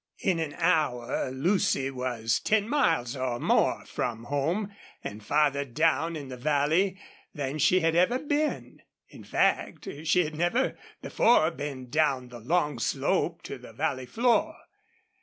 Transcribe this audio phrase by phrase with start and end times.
[0.23, 6.27] In an hour Lucy was ten miles or more from home, and farther down in
[6.27, 6.97] the valley
[7.35, 8.81] than she had ever been.
[9.09, 14.57] In fact, she had never before been down the long slope to the valley floor.